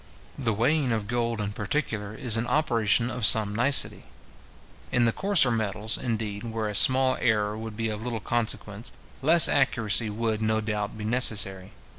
The 0.35 0.51
weighing 0.51 0.91
of 0.91 1.05
gold, 1.05 1.39
in 1.39 1.53
particular, 1.53 2.15
is 2.15 2.35
an 2.35 2.47
operation 2.47 3.11
of 3.11 3.23
some 3.23 3.53
nicety 3.53 4.05
in 4.91 5.05
the 5.05 5.11
coarser 5.11 5.51
metals, 5.51 5.95
indeed, 5.95 6.43
where 6.43 6.67
a 6.69 6.73
small 6.73 7.17
error 7.21 7.55
would 7.55 7.77
be 7.77 7.89
of 7.89 8.01
little 8.01 8.19
consequence, 8.19 8.91
less 9.21 9.47
accuracy 9.47 10.09
would, 10.09 10.41
no 10.41 10.59
doubt, 10.59 10.97
be 10.97 11.03
necessary. 11.03 11.73